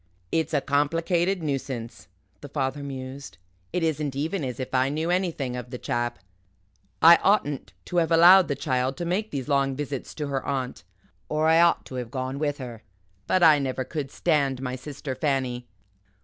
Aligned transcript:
"It's 0.31 0.51
a 0.55 0.61
complicated 0.61 1.43
nuisance," 1.43 2.07
the 2.39 2.49
father 2.49 2.81
mused; 2.81 3.37
"it 3.71 3.83
isn't 3.83 4.15
even 4.15 4.43
as 4.43 4.59
if 4.59 4.73
I 4.73 4.89
knew 4.89 5.11
anything 5.11 5.55
of 5.55 5.69
the 5.69 5.77
chap. 5.77 6.17
I 7.03 7.17
oughtn't 7.17 7.73
to 7.85 7.97
have 7.97 8.11
allowed 8.11 8.47
the 8.47 8.55
child 8.55 8.97
to 8.97 9.05
make 9.05 9.29
these 9.29 9.47
long 9.47 9.75
visits 9.75 10.15
to 10.15 10.25
her 10.25 10.43
aunt. 10.43 10.83
Or 11.29 11.47
I 11.47 11.61
ought 11.61 11.85
to 11.85 11.95
have 12.01 12.09
gone 12.09 12.39
with 12.39 12.57
her. 12.57 12.81
But 13.27 13.43
I 13.43 13.59
never 13.59 13.83
could 13.83 14.09
stand 14.09 14.59
my 14.59 14.75
sister 14.75 15.13
Fanny. 15.13 15.67